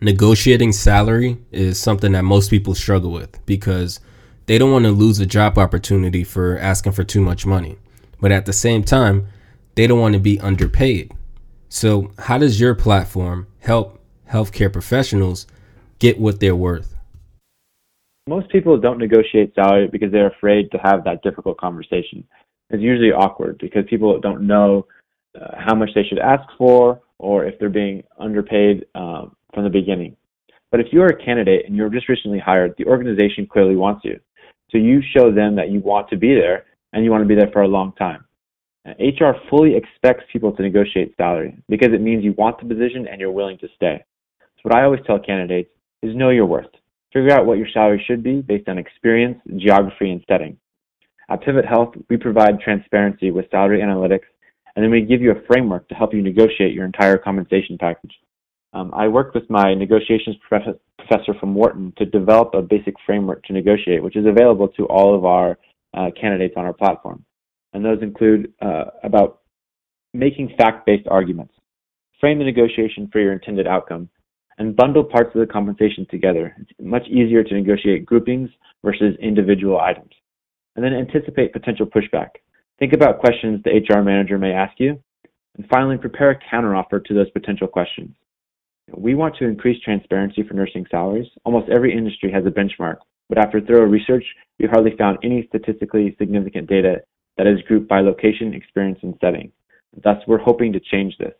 Negotiating 0.00 0.70
salary 0.70 1.38
is 1.50 1.76
something 1.76 2.12
that 2.12 2.22
most 2.22 2.50
people 2.50 2.76
struggle 2.76 3.10
with 3.10 3.44
because 3.46 3.98
they 4.46 4.56
don't 4.56 4.70
want 4.70 4.84
to 4.84 4.92
lose 4.92 5.18
a 5.18 5.26
job 5.26 5.58
opportunity 5.58 6.22
for 6.22 6.56
asking 6.58 6.92
for 6.92 7.02
too 7.02 7.20
much 7.20 7.44
money. 7.44 7.78
But 8.20 8.30
at 8.30 8.46
the 8.46 8.52
same 8.52 8.84
time, 8.84 9.26
they 9.74 9.88
don't 9.88 9.98
want 9.98 10.14
to 10.14 10.20
be 10.20 10.38
underpaid. 10.38 11.12
So, 11.68 12.12
how 12.16 12.38
does 12.38 12.60
your 12.60 12.76
platform 12.76 13.48
help 13.58 14.00
healthcare 14.30 14.72
professionals 14.72 15.48
get 15.98 16.20
what 16.20 16.38
they're 16.38 16.54
worth? 16.54 16.94
Most 18.28 18.50
people 18.50 18.78
don't 18.78 18.98
negotiate 18.98 19.52
salary 19.56 19.88
because 19.88 20.12
they're 20.12 20.30
afraid 20.30 20.70
to 20.70 20.78
have 20.78 21.02
that 21.04 21.22
difficult 21.22 21.58
conversation. 21.58 22.22
It's 22.70 22.82
usually 22.82 23.10
awkward 23.10 23.58
because 23.58 23.84
people 23.90 24.20
don't 24.20 24.46
know 24.46 24.86
uh, 25.34 25.56
how 25.58 25.74
much 25.74 25.90
they 25.96 26.04
should 26.04 26.20
ask 26.20 26.44
for 26.56 27.00
or 27.18 27.44
if 27.44 27.58
they're 27.58 27.68
being 27.68 28.04
underpaid 28.18 28.86
um, 28.94 29.34
from 29.54 29.64
the 29.64 29.70
beginning. 29.70 30.16
But 30.70 30.80
if 30.80 30.86
you're 30.92 31.06
a 31.06 31.24
candidate 31.24 31.64
and 31.66 31.74
you're 31.74 31.88
just 31.88 32.08
recently 32.08 32.38
hired, 32.38 32.74
the 32.76 32.86
organization 32.86 33.46
clearly 33.46 33.76
wants 33.76 34.04
you. 34.04 34.20
So 34.70 34.78
you 34.78 35.00
show 35.16 35.32
them 35.32 35.56
that 35.56 35.70
you 35.70 35.80
want 35.80 36.08
to 36.10 36.16
be 36.16 36.34
there 36.34 36.66
and 36.92 37.04
you 37.04 37.10
want 37.10 37.22
to 37.22 37.28
be 37.28 37.34
there 37.34 37.50
for 37.52 37.62
a 37.62 37.68
long 37.68 37.92
time. 37.92 38.24
HR 38.98 39.32
fully 39.50 39.76
expects 39.76 40.24
people 40.32 40.52
to 40.52 40.62
negotiate 40.62 41.14
salary 41.16 41.56
because 41.68 41.92
it 41.92 42.00
means 42.00 42.24
you 42.24 42.34
want 42.38 42.58
the 42.58 42.66
position 42.66 43.06
and 43.06 43.20
you're 43.20 43.32
willing 43.32 43.58
to 43.58 43.68
stay. 43.76 44.02
So 44.40 44.62
what 44.62 44.76
I 44.76 44.84
always 44.84 45.00
tell 45.06 45.18
candidates 45.18 45.70
is 46.02 46.16
know 46.16 46.30
your 46.30 46.46
worth. 46.46 46.70
Figure 47.12 47.32
out 47.32 47.46
what 47.46 47.58
your 47.58 47.68
salary 47.72 48.02
should 48.06 48.22
be 48.22 48.40
based 48.40 48.68
on 48.68 48.78
experience, 48.78 49.38
geography, 49.56 50.10
and 50.10 50.24
setting. 50.28 50.58
At 51.30 51.42
Pivot 51.42 51.66
Health, 51.66 51.94
we 52.08 52.16
provide 52.16 52.60
transparency 52.60 53.30
with 53.30 53.50
salary 53.50 53.80
analytics, 53.80 54.26
and 54.74 54.82
then 54.82 54.90
we 54.90 55.02
give 55.02 55.20
you 55.20 55.32
a 55.32 55.46
framework 55.46 55.88
to 55.88 55.94
help 55.94 56.14
you 56.14 56.22
negotiate 56.22 56.74
your 56.74 56.84
entire 56.84 57.18
compensation 57.18 57.76
package. 57.78 58.12
Um, 58.72 58.92
I 58.94 59.08
worked 59.08 59.34
with 59.34 59.48
my 59.48 59.74
negotiations 59.74 60.36
professor 60.46 61.34
from 61.40 61.54
Wharton 61.54 61.92
to 61.96 62.04
develop 62.04 62.54
a 62.54 62.62
basic 62.62 62.94
framework 63.06 63.42
to 63.44 63.52
negotiate, 63.52 64.02
which 64.02 64.16
is 64.16 64.26
available 64.26 64.68
to 64.68 64.84
all 64.86 65.14
of 65.14 65.24
our 65.24 65.58
uh, 65.94 66.10
candidates 66.20 66.54
on 66.56 66.66
our 66.66 66.72
platform. 66.72 67.24
And 67.72 67.84
those 67.84 68.02
include 68.02 68.52
uh, 68.60 68.84
about 69.02 69.40
making 70.12 70.54
fact-based 70.58 71.08
arguments, 71.08 71.54
frame 72.20 72.38
the 72.38 72.44
negotiation 72.44 73.08
for 73.10 73.20
your 73.20 73.32
intended 73.32 73.66
outcome, 73.66 74.08
and 74.58 74.76
bundle 74.76 75.04
parts 75.04 75.30
of 75.34 75.40
the 75.40 75.52
compensation 75.52 76.06
together. 76.10 76.54
It's 76.60 76.70
much 76.80 77.06
easier 77.08 77.44
to 77.44 77.54
negotiate 77.54 78.04
groupings 78.04 78.50
versus 78.84 79.16
individual 79.20 79.80
items. 79.80 80.10
And 80.76 80.84
then 80.84 80.92
anticipate 80.92 81.52
potential 81.52 81.86
pushback. 81.86 82.28
Think 82.78 82.92
about 82.92 83.20
questions 83.20 83.62
the 83.64 83.70
HR 83.70 84.02
manager 84.02 84.38
may 84.38 84.52
ask 84.52 84.78
you. 84.78 85.00
And 85.56 85.66
finally, 85.68 85.96
prepare 85.96 86.30
a 86.30 86.54
counteroffer 86.54 87.04
to 87.04 87.14
those 87.14 87.30
potential 87.30 87.66
questions. 87.66 88.14
We 88.96 89.14
want 89.14 89.36
to 89.36 89.44
increase 89.44 89.82
transparency 89.82 90.42
for 90.42 90.54
nursing 90.54 90.86
salaries. 90.90 91.28
Almost 91.44 91.68
every 91.70 91.96
industry 91.96 92.30
has 92.32 92.44
a 92.46 92.50
benchmark, 92.50 92.96
but 93.28 93.38
after 93.38 93.60
thorough 93.60 93.86
research, 93.86 94.24
we 94.58 94.66
hardly 94.66 94.96
found 94.96 95.18
any 95.22 95.46
statistically 95.48 96.16
significant 96.18 96.68
data 96.68 97.02
that 97.36 97.46
is 97.46 97.60
grouped 97.66 97.88
by 97.88 98.00
location, 98.00 98.54
experience, 98.54 98.98
and 99.02 99.14
setting. 99.20 99.52
Thus, 100.02 100.16
we're 100.26 100.38
hoping 100.38 100.72
to 100.72 100.80
change 100.80 101.16
this 101.18 101.34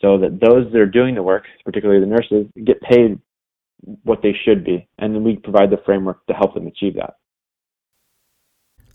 so 0.00 0.18
that 0.18 0.40
those 0.40 0.70
that 0.72 0.80
are 0.80 0.86
doing 0.86 1.14
the 1.14 1.22
work, 1.22 1.44
particularly 1.64 2.00
the 2.00 2.06
nurses, 2.06 2.46
get 2.64 2.80
paid 2.82 3.18
what 4.04 4.22
they 4.22 4.34
should 4.44 4.64
be, 4.64 4.88
and 4.98 5.14
then 5.14 5.24
we 5.24 5.36
provide 5.36 5.70
the 5.70 5.82
framework 5.84 6.24
to 6.26 6.34
help 6.34 6.54
them 6.54 6.66
achieve 6.66 6.94
that. 6.94 7.14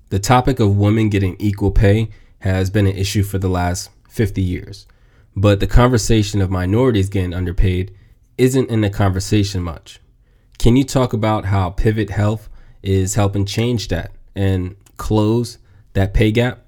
The 0.09 0.19
topic 0.19 0.59
of 0.59 0.77
women 0.77 1.09
getting 1.09 1.35
equal 1.39 1.71
pay 1.71 2.09
has 2.39 2.69
been 2.69 2.87
an 2.87 2.95
issue 2.95 3.23
for 3.23 3.37
the 3.37 3.49
last 3.49 3.89
50 4.09 4.41
years, 4.41 4.87
but 5.39 5.60
the 5.60 5.67
conversation 5.67 6.41
of 6.41 6.50
minorities 6.50 7.10
getting 7.10 7.32
underpaid 7.32 7.96
isn't 8.39 8.72
in 8.72 8.82
the 8.82 8.89
conversation 8.89 9.62
much. 9.62 10.00
Can 10.58 10.75
you 10.75 10.84
talk 10.84 11.13
about 11.13 11.46
how 11.46 11.70
Pivot 11.70 12.10
Health 12.10 12.50
is 12.82 13.13
helping 13.13 13.46
change 13.46 13.89
that 13.89 14.12
and 14.36 14.75
close 14.98 15.60
that 15.94 16.15
pay 16.15 16.32
gap? 16.32 16.65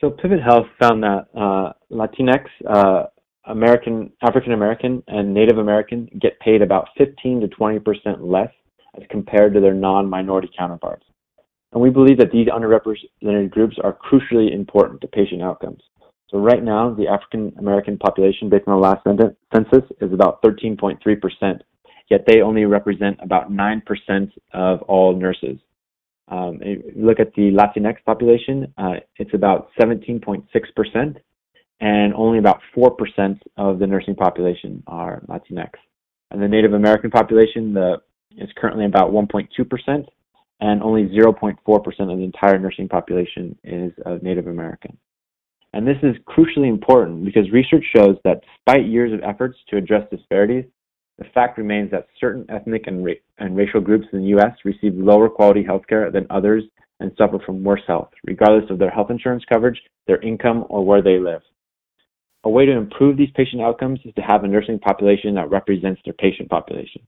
So 0.00 0.08
Pivot 0.08 0.42
Health 0.42 0.64
found 0.80 1.02
that 1.02 1.26
uh, 1.36 1.74
Latinx, 1.90 2.46
uh, 2.66 3.08
American, 3.44 4.10
African 4.22 4.52
American, 4.52 5.02
and 5.06 5.34
Native 5.34 5.58
American 5.58 6.08
get 6.18 6.40
paid 6.40 6.62
about 6.62 6.88
15 6.96 7.42
to 7.42 7.48
20 7.48 7.78
percent 7.80 8.24
less 8.24 8.50
as 8.96 9.02
compared 9.10 9.52
to 9.52 9.60
their 9.60 9.74
non-minority 9.74 10.48
counterparts. 10.58 11.04
And 11.72 11.80
we 11.80 11.90
believe 11.90 12.18
that 12.18 12.32
these 12.32 12.48
underrepresented 12.48 13.50
groups 13.50 13.76
are 13.82 13.96
crucially 13.96 14.54
important 14.54 15.00
to 15.00 15.08
patient 15.08 15.42
outcomes. 15.42 15.82
So 16.30 16.38
right 16.38 16.62
now, 16.62 16.94
the 16.94 17.08
African 17.08 17.52
American 17.58 17.98
population, 17.98 18.48
based 18.48 18.66
on 18.66 18.74
the 18.74 18.82
last 18.82 19.04
census, 19.54 19.84
is 20.00 20.12
about 20.12 20.42
13.3 20.42 20.98
percent. 21.20 21.62
Yet 22.10 22.24
they 22.26 22.42
only 22.42 22.64
represent 22.64 23.18
about 23.22 23.50
9 23.50 23.82
percent 23.86 24.30
of 24.52 24.82
all 24.82 25.14
nurses. 25.14 25.58
Um, 26.28 26.60
if 26.62 26.96
you 26.96 27.06
look 27.06 27.20
at 27.20 27.34
the 27.34 27.50
Latinx 27.50 27.96
population, 28.06 28.72
uh, 28.78 28.94
it's 29.16 29.34
about 29.34 29.68
17.6%, 29.78 31.16
and 31.80 32.14
only 32.14 32.38
about 32.38 32.60
4% 32.74 33.38
of 33.58 33.78
the 33.78 33.86
nursing 33.86 34.14
population 34.14 34.82
are 34.86 35.22
Latinx. 35.28 35.70
And 36.30 36.40
the 36.40 36.48
Native 36.48 36.72
American 36.72 37.10
population 37.10 37.74
the, 37.74 38.00
is 38.38 38.48
currently 38.56 38.86
about 38.86 39.10
1.2%, 39.12 40.06
and 40.62 40.80
only 40.80 41.08
0.4% 41.08 41.58
of 42.12 42.18
the 42.18 42.24
entire 42.24 42.56
nursing 42.56 42.88
population 42.88 43.58
is 43.64 43.92
Native 44.22 44.46
American. 44.46 44.96
And 45.72 45.86
this 45.86 45.96
is 46.04 46.14
crucially 46.28 46.68
important 46.68 47.24
because 47.24 47.50
research 47.50 47.84
shows 47.96 48.16
that 48.22 48.42
despite 48.42 48.86
years 48.86 49.12
of 49.12 49.20
efforts 49.24 49.58
to 49.68 49.76
address 49.76 50.08
disparities, 50.08 50.64
the 51.18 51.24
fact 51.34 51.58
remains 51.58 51.90
that 51.90 52.06
certain 52.20 52.46
ethnic 52.48 52.86
and, 52.86 53.04
ra- 53.04 53.12
and 53.38 53.56
racial 53.56 53.80
groups 53.80 54.06
in 54.12 54.20
the 54.20 54.28
U.S. 54.28 54.52
receive 54.64 54.94
lower 54.94 55.28
quality 55.28 55.64
health 55.64 55.82
care 55.88 56.12
than 56.12 56.26
others 56.30 56.62
and 57.00 57.10
suffer 57.18 57.40
from 57.44 57.64
worse 57.64 57.82
health, 57.88 58.10
regardless 58.24 58.70
of 58.70 58.78
their 58.78 58.90
health 58.90 59.10
insurance 59.10 59.42
coverage, 59.52 59.80
their 60.06 60.20
income, 60.20 60.64
or 60.68 60.86
where 60.86 61.02
they 61.02 61.18
live. 61.18 61.42
A 62.44 62.50
way 62.50 62.66
to 62.66 62.72
improve 62.72 63.16
these 63.16 63.30
patient 63.34 63.62
outcomes 63.62 63.98
is 64.04 64.14
to 64.14 64.22
have 64.22 64.44
a 64.44 64.48
nursing 64.48 64.78
population 64.78 65.34
that 65.34 65.50
represents 65.50 66.00
their 66.04 66.14
patient 66.14 66.48
population. 66.48 67.02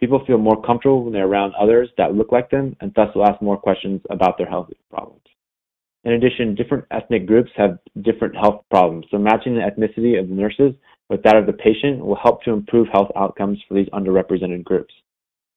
People 0.00 0.24
feel 0.26 0.38
more 0.38 0.62
comfortable 0.62 1.04
when 1.04 1.12
they're 1.12 1.26
around 1.26 1.54
others 1.54 1.88
that 1.98 2.14
look 2.14 2.30
like 2.30 2.50
them 2.50 2.76
and 2.80 2.92
thus 2.94 3.08
will 3.14 3.26
ask 3.26 3.42
more 3.42 3.56
questions 3.56 4.00
about 4.10 4.38
their 4.38 4.48
health 4.48 4.70
problems. 4.90 5.22
In 6.04 6.12
addition, 6.12 6.54
different 6.54 6.84
ethnic 6.90 7.26
groups 7.26 7.50
have 7.56 7.78
different 8.02 8.36
health 8.36 8.64
problems, 8.70 9.06
so 9.10 9.18
matching 9.18 9.54
the 9.54 9.60
ethnicity 9.60 10.18
of 10.18 10.28
the 10.28 10.34
nurses 10.34 10.74
with 11.08 11.22
that 11.24 11.36
of 11.36 11.46
the 11.46 11.52
patient 11.52 12.04
will 12.04 12.16
help 12.16 12.42
to 12.44 12.52
improve 12.52 12.86
health 12.92 13.10
outcomes 13.16 13.58
for 13.66 13.74
these 13.74 13.88
underrepresented 13.88 14.62
groups. 14.62 14.94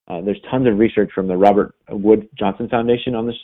Uh, 0.08 0.22
there's 0.22 0.42
tons 0.50 0.68
of 0.68 0.80
research 0.80 1.12
from 1.14 1.28
the 1.28 1.38
Robert 1.38 1.76
Wood 1.90 2.28
Johnson 2.38 2.68
Foundation 2.70 3.16
on 3.16 3.28
this. 3.28 3.36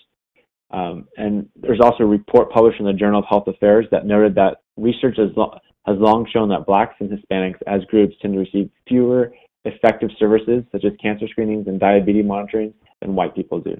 Um, 0.71 1.07
and 1.17 1.47
there's 1.55 1.79
also 1.79 2.03
a 2.03 2.07
report 2.07 2.51
published 2.51 2.79
in 2.79 2.85
the 2.85 2.93
Journal 2.93 3.19
of 3.19 3.25
Health 3.29 3.47
Affairs 3.47 3.85
that 3.91 4.05
noted 4.05 4.35
that 4.35 4.57
research 4.75 5.15
has, 5.17 5.29
lo- 5.37 5.57
has 5.85 5.95
long 5.99 6.27
shown 6.31 6.49
that 6.49 6.65
blacks 6.65 6.95
and 6.99 7.09
Hispanics 7.09 7.59
as 7.67 7.85
groups 7.85 8.15
tend 8.21 8.33
to 8.33 8.39
receive 8.39 8.69
fewer 8.87 9.31
effective 9.67 10.09
services 10.17 10.63
such 10.71 10.85
as 10.85 10.93
cancer 11.01 11.27
screenings 11.27 11.67
and 11.67 11.79
diabetes 11.79 12.25
monitoring 12.25 12.73
than 13.01 13.15
white 13.15 13.35
people 13.35 13.59
do. 13.59 13.79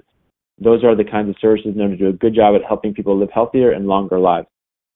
Those 0.60 0.84
are 0.84 0.96
the 0.96 1.04
kinds 1.04 1.30
of 1.30 1.36
services 1.40 1.76
known 1.76 1.92
to 1.92 1.98
do 1.98 2.08
a 2.08 2.14
good 2.14 2.34
job 2.34 2.56
at 2.56 2.68
helping 2.68 2.94
people 2.94 3.18
live 3.18 3.30
healthier 3.34 3.72
and 3.72 3.88
longer 3.88 4.20
lives. 4.20 4.48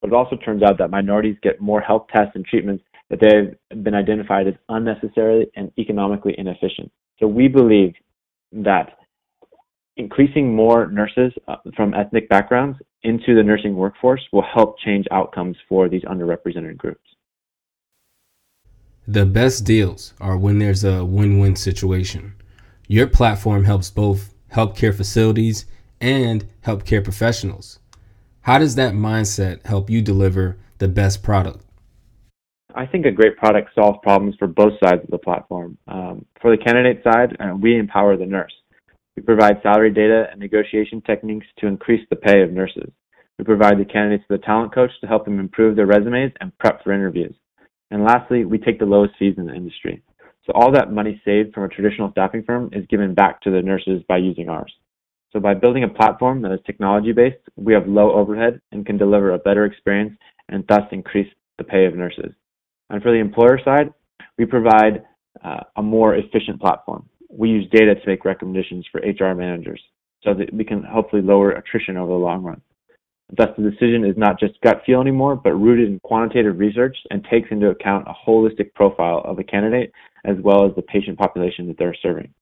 But 0.02 0.08
it 0.08 0.14
also 0.14 0.36
turns 0.36 0.64
out 0.64 0.78
that 0.80 0.90
minorities 0.90 1.38
get 1.44 1.62
more 1.62 1.82
health 1.82 2.08
tests 2.12 2.32
and 2.36 2.44
treatments 2.46 2.84
that 3.10 3.20
they've 3.22 3.84
been 3.84 3.94
identified 3.94 4.48
as 4.48 4.56
unnecessary 4.70 5.52
and 5.56 5.72
economically 5.78 6.34
inefficient. 6.38 6.92
So 7.20 7.28
we 7.28 7.48
believe 7.48 7.94
that 8.52 8.98
increasing 9.98 10.56
more 10.56 10.88
nurses 10.88 11.32
uh, 11.48 11.58
from 11.76 11.94
ethnic 11.94 12.30
backgrounds 12.30 12.80
into 13.04 13.36
the 13.36 13.44
nursing 13.44 13.76
workforce 13.76 14.22
will 14.32 14.46
help 14.54 14.80
change 14.80 15.06
outcomes 15.12 15.58
for 15.68 15.90
these 15.90 16.04
underrepresented 16.04 16.78
groups. 16.78 17.02
The 19.08 19.26
best 19.26 19.66
deals 19.66 20.14
are 20.22 20.38
when 20.38 20.60
there's 20.60 20.84
a 20.84 21.04
win 21.04 21.40
win 21.40 21.56
situation. 21.56 22.36
Your 22.88 23.08
platform 23.08 23.64
helps 23.64 23.90
both 23.90 24.34
healthcare 24.54 24.96
facilities 24.96 25.66
and 26.00 26.46
healthcare 26.64 27.04
professionals. 27.04 27.80
How 28.42 28.60
does 28.60 28.76
that 28.76 28.94
mindset 28.94 29.66
help 29.66 29.90
you 29.90 30.04
deliver 30.04 30.58
the 30.78 30.88
best 30.88 31.24
product? 31.24 31.66
I 32.76 32.86
think 32.86 33.06
a 33.08 33.12
great 33.12 33.38
product 33.38 33.72
solves 33.74 33.98
problems 34.04 34.36
for 34.38 34.48
both 34.48 34.74
sides 34.84 35.04
of 35.04 35.10
the 35.10 35.18
platform. 35.18 35.78
Um, 35.88 36.26
for 36.40 36.56
the 36.56 36.64
candidate 36.64 37.04
side, 37.04 37.36
uh, 37.40 37.56
we 37.56 37.78
empower 37.78 38.18
the 38.18 38.26
nurse. 38.26 38.54
We 39.16 39.24
provide 39.24 39.62
salary 39.64 39.92
data 39.92 40.28
and 40.32 40.40
negotiation 40.40 41.02
techniques 41.02 41.48
to 41.58 41.68
increase 41.68 42.06
the 42.10 42.16
pay 42.16 42.44
of 42.44 42.52
nurses. 42.52 42.92
We 43.40 43.46
provide 43.46 43.80
the 43.80 43.86
candidates 43.86 44.24
with 44.30 44.42
a 44.42 44.46
talent 44.46 44.74
coach 44.74 44.92
to 45.02 45.08
help 45.08 45.26
them 45.26 45.40
improve 45.40 45.76
their 45.76 45.88
resumes 45.88 46.34
and 46.40 46.56
prep 46.60 46.84
for 46.84 46.94
interviews. 46.94 47.34
And 47.92 48.04
lastly, 48.04 48.46
we 48.46 48.58
take 48.58 48.80
the 48.80 48.86
lowest 48.86 49.14
fees 49.20 49.36
in 49.38 49.46
the 49.46 49.54
industry. 49.54 50.02
So 50.46 50.54
all 50.56 50.72
that 50.72 50.92
money 50.92 51.22
saved 51.24 51.54
from 51.54 51.66
a 51.66 51.70
traditional 51.70 52.12
staffing 52.12 52.44
firm 52.44 52.70
is 52.74 52.86
given 52.88 53.14
back 53.14 53.42
to 53.42 53.52
the 53.52 53.62
nurses 53.62 54.02
by 54.08 54.18
using 54.18 54.50
ours. 54.50 54.74
So 55.32 55.40
by 55.40 55.54
building 55.54 55.84
a 55.84 55.90
platform 55.90 56.42
that 56.42 56.52
is 56.52 56.60
technology 56.66 57.12
based, 57.12 57.38
we 57.56 57.74
have 57.74 57.88
low 57.88 58.14
overhead 58.14 58.60
and 58.72 58.86
can 58.86 58.98
deliver 58.98 59.32
a 59.32 59.40
better 59.40 59.66
experience 59.66 60.18
and 60.50 60.66
thus 60.68 60.84
increase 60.92 61.32
the 61.58 61.64
pay 61.64 61.86
of 61.86 61.96
nurses. 61.96 62.34
And 62.90 63.02
for 63.02 63.12
the 63.12 63.20
employer 63.20 63.60
side, 63.64 63.94
we 64.38 64.46
provide 64.46 65.04
uh, 65.44 65.62
a 65.78 65.82
more 65.82 66.16
efficient 66.16 66.60
platform. 66.60 67.08
We 67.30 67.50
use 67.50 67.70
data 67.72 67.96
to 67.96 68.08
make 68.08 68.26
recommendations 68.26 68.86
for 68.92 69.00
HR 69.00 69.36
managers 69.36 69.82
so 70.24 70.34
that 70.34 70.54
we 70.54 70.66
can 70.66 70.84
hopefully 70.84 71.22
lower 71.22 71.52
attrition 71.52 71.98
over 71.98 72.12
the 72.12 72.18
long 72.18 72.44
run. 72.44 72.62
Thus, 73.36 73.50
the 73.58 73.70
decision 73.70 74.04
is 74.04 74.18
not 74.18 74.40
just 74.40 74.60
gut 74.62 74.82
feel 74.86 75.00
anymore, 75.00 75.36
but 75.36 75.54
rooted 75.54 75.90
in 75.90 76.00
quantitative 76.00 76.60
research 76.60 76.98
and 77.12 77.24
takes 77.24 77.50
into 77.52 77.70
account 77.70 78.08
a 78.08 78.30
holistic 78.30 78.74
profile 78.74 79.22
of 79.24 79.40
a 79.40 79.44
candidate 79.44 79.92
as 80.26 80.36
well 80.44 80.66
as 80.66 80.76
the 80.76 80.82
patient 80.82 81.18
population 81.18 81.68
that 81.68 81.78
they're 81.78 81.96
serving. 82.02 82.34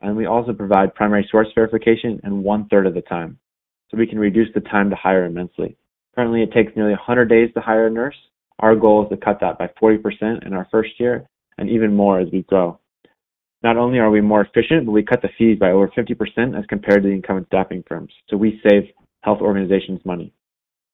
And 0.00 0.16
we 0.16 0.26
also 0.26 0.52
provide 0.52 0.94
primary 0.94 1.26
source 1.30 1.48
verification 1.54 2.20
in 2.22 2.44
one 2.44 2.68
third 2.68 2.86
of 2.86 2.94
the 2.94 3.02
time, 3.02 3.38
so 3.90 3.96
we 3.96 4.06
can 4.06 4.18
reduce 4.18 4.48
the 4.54 4.60
time 4.60 4.90
to 4.90 4.96
hire 4.96 5.24
immensely. 5.24 5.76
Currently, 6.14 6.42
it 6.42 6.52
takes 6.52 6.76
nearly 6.76 6.92
100 6.92 7.28
days 7.28 7.50
to 7.54 7.60
hire 7.60 7.88
a 7.88 7.90
nurse, 7.90 8.16
our 8.60 8.74
goal 8.74 9.04
is 9.04 9.10
to 9.10 9.16
cut 9.16 9.38
that 9.40 9.58
by 9.58 9.70
40% 9.80 10.46
in 10.46 10.52
our 10.52 10.66
first 10.70 10.98
year 10.98 11.28
and 11.58 11.68
even 11.70 11.94
more 11.94 12.20
as 12.20 12.28
we 12.32 12.42
grow. 12.42 12.78
Not 13.62 13.76
only 13.76 13.98
are 13.98 14.10
we 14.10 14.20
more 14.20 14.42
efficient, 14.42 14.86
but 14.86 14.92
we 14.92 15.02
cut 15.02 15.22
the 15.22 15.30
fees 15.36 15.58
by 15.58 15.70
over 15.70 15.88
50% 15.88 16.58
as 16.58 16.64
compared 16.66 17.02
to 17.02 17.08
the 17.08 17.14
incumbent 17.14 17.48
staffing 17.48 17.84
firms. 17.88 18.12
So 18.28 18.36
we 18.36 18.60
save 18.68 18.84
health 19.22 19.40
organizations 19.40 20.00
money. 20.04 20.32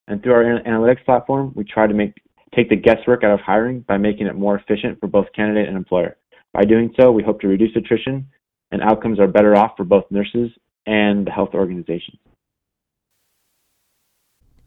And 0.09 0.23
through 0.23 0.33
our 0.33 0.45
analytics 0.45 1.05
platform, 1.05 1.53
we 1.55 1.65
try 1.65 1.87
to 1.87 1.95
make 1.95 2.15
take 2.55 2.69
the 2.69 2.77
guesswork 2.77 3.25
out 3.25 3.33
of 3.33 3.41
hiring 3.41 3.81
by 3.81 3.97
making 3.97 4.27
it 4.27 4.35
more 4.37 4.57
efficient 4.57 5.01
for 5.01 5.09
both 5.09 5.27
candidate 5.35 5.67
and 5.67 5.77
employer. 5.77 6.17
By 6.53 6.63
doing 6.65 6.95
so, 6.99 7.11
we 7.11 7.23
hope 7.23 7.41
to 7.41 7.49
reduce 7.49 7.75
attrition 7.75 8.29
and 8.71 8.81
outcomes 8.83 9.19
are 9.19 9.27
better 9.27 9.57
off 9.57 9.73
for 9.77 9.85
both 9.85 10.05
nurses 10.11 10.51
and 10.87 11.27
the 11.27 11.31
health 11.31 11.51
organizations. 11.55 12.19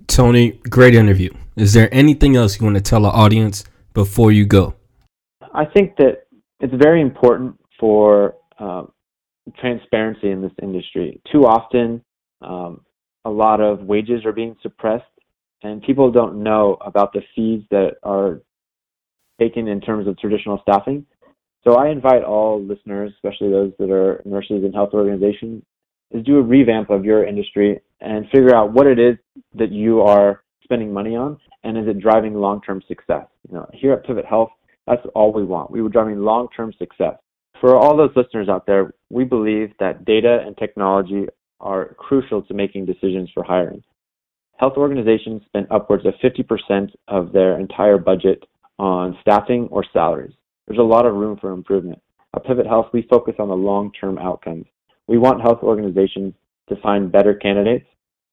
Tony, 0.08 0.52
great 0.70 0.96
interview. 0.96 1.30
Is 1.56 1.74
there 1.74 1.90
anything 1.94 2.36
else 2.36 2.60
you 2.60 2.66
want 2.66 2.78
to 2.78 2.82
tell 2.82 3.06
our 3.06 3.14
audience 3.14 3.64
before 3.94 4.32
you 4.32 4.46
go? 4.46 4.76
I 5.54 5.66
think 5.66 5.96
that 5.98 6.28
it's 6.60 6.74
very 6.74 7.02
important 7.02 7.60
for 7.80 8.36
um, 8.60 8.92
transparency 9.60 10.32
in 10.32 10.42
this 10.42 10.52
industry. 10.62 11.22
Too 11.32 11.46
often, 11.46 12.04
um, 12.42 12.82
a 13.27 13.29
lot 13.29 13.60
of 13.60 13.81
wages 13.81 14.24
are 14.25 14.31
being 14.31 14.55
suppressed, 14.62 15.03
and 15.62 15.84
people 15.84 16.10
don't 16.12 16.41
know 16.41 16.77
about 16.79 17.12
the 17.12 17.22
fees 17.36 17.62
that 17.72 17.96
are 18.01 18.41
taken 19.38 19.67
in 19.67 19.81
terms 19.81 20.07
of 20.07 20.17
traditional 20.17 20.60
staffing. 20.62 21.05
So 21.65 21.74
I 21.75 21.89
invite 21.89 22.24
all 22.24 22.63
listeners, 22.63 23.12
especially 23.15 23.50
those 23.50 23.74
that 23.79 23.91
are 23.91 24.22
nurses 24.24 24.63
and 24.63 24.74
health 24.74 24.91
organizations, 24.93 25.62
is 26.12 26.24
do 26.24 26.38
a 26.38 26.41
revamp 26.41 26.89
of 26.89 27.03
your 27.03 27.25
industry 27.25 27.81
and 28.00 28.25
figure 28.31 28.55
out 28.55 28.72
what 28.72 28.88
it 28.88 28.98
is 28.98 29.17
that 29.55 29.74
you 29.74 30.01
are 30.01 30.43
spending 30.63 30.93
money 30.93 31.17
on 31.17 31.38
and 31.65 31.77
is 31.77 31.86
it 31.86 32.00
driving 32.00 32.34
long-term 32.34 32.81
success. 32.88 33.25
You 33.50 33.55
know, 33.55 33.69
here 33.74 33.91
at 33.91 34.05
Pivot 34.05 34.25
Health, 34.25 34.51
that's 34.86 35.05
all 35.13 35.34
we 35.34 35.43
want. 35.43 35.69
We 35.69 35.81
were 35.81 35.89
driving 35.89 36.19
long-term 36.19 36.74
success. 36.79 37.15
For 37.60 37.75
all 37.75 37.98
those 37.98 38.15
listeners 38.15 38.48
out 38.48 38.65
there, 38.65 38.93
we 39.10 39.25
believe 39.25 39.72
that 39.79 40.05
data 40.05 40.43
and 40.46 40.55
technology 40.55 41.25
are 41.60 41.96
crucial 41.96 42.42
to 42.44 42.54
making 42.54 42.86
decisions 42.86 43.30
for 43.34 43.44
hiring. 43.44 43.84
Health 44.58 44.74
organizations 44.78 45.44
spend 45.46 45.68
upwards 45.70 46.06
of 46.06 46.14
50% 46.24 46.92
of 47.08 47.32
their 47.32 47.60
entire 47.60 47.98
budget 47.98 48.44
on 48.80 49.18
staffing 49.22 49.68
or 49.72 49.86
salaries. 49.94 50.34
There's 50.68 50.80
a 50.80 50.84
lot 50.84 51.06
of 51.06 51.16
room 51.16 51.38
for 51.40 51.52
improvement. 51.52 52.02
At 52.36 52.46
Pivot 52.46 52.68
Health, 52.68 52.88
we 52.92 53.08
focus 53.10 53.36
on 53.40 53.48
the 53.48 53.56
long-term 53.56 54.18
outcomes. 54.18 54.66
We 55.08 55.18
want 55.18 55.42
health 55.42 55.60
organizations 55.64 56.34
to 56.70 56.76
find 56.78 57.12
better 57.12 57.34
candidates, 57.34 57.86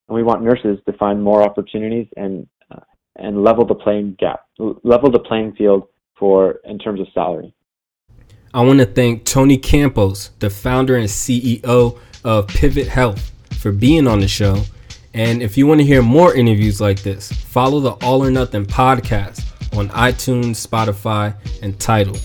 and 0.07 0.15
we 0.15 0.23
want 0.23 0.43
nurses 0.43 0.77
to 0.85 0.93
find 0.97 1.23
more 1.23 1.41
opportunities 1.41 2.07
and 2.17 2.47
uh, 2.71 2.81
and 3.15 3.43
level 3.43 3.65
the 3.65 3.75
playing 3.75 4.17
gap, 4.19 4.41
level 4.83 5.09
the 5.09 5.19
playing 5.19 5.53
field 5.55 5.87
for 6.19 6.59
in 6.65 6.77
terms 6.77 6.99
of 6.99 7.07
salary. 7.13 7.53
I 8.53 8.61
want 8.61 8.79
to 8.79 8.85
thank 8.85 9.25
Tony 9.25 9.57
Campos, 9.57 10.31
the 10.39 10.49
founder 10.49 10.95
and 10.95 11.07
CEO 11.07 11.97
of 12.25 12.47
Pivot 12.47 12.87
Health, 12.87 13.31
for 13.57 13.71
being 13.71 14.07
on 14.07 14.19
the 14.19 14.27
show. 14.27 14.61
And 15.13 15.41
if 15.41 15.57
you 15.57 15.65
want 15.65 15.79
to 15.79 15.85
hear 15.85 16.01
more 16.01 16.35
interviews 16.35 16.81
like 16.81 17.01
this, 17.01 17.31
follow 17.31 17.79
the 17.79 17.91
All 18.05 18.21
or 18.21 18.31
Nothing 18.31 18.65
podcast 18.65 19.45
on 19.77 19.87
iTunes, 19.89 20.67
Spotify, 20.67 21.33
and 21.61 21.79
Tidal. 21.79 22.17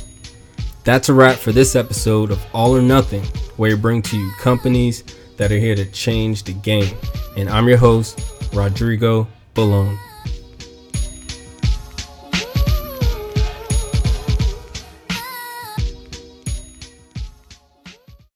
That's 0.82 1.08
a 1.08 1.14
wrap 1.14 1.36
for 1.36 1.52
this 1.52 1.76
episode 1.76 2.30
of 2.30 2.44
All 2.52 2.74
or 2.74 2.82
Nothing, 2.82 3.22
where 3.56 3.76
we 3.76 3.80
bring 3.80 4.02
to 4.02 4.16
you 4.16 4.32
companies 4.40 5.04
that 5.36 5.52
are 5.52 5.58
here 5.58 5.76
to 5.76 5.84
change 5.92 6.42
the 6.42 6.54
game. 6.54 6.96
And 7.36 7.48
I'm 7.48 7.68
your 7.68 7.78
host, 7.78 8.20
Rodrigo 8.52 9.28
Balone. 9.54 9.98